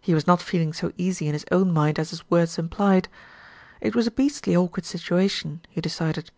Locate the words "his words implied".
2.10-3.06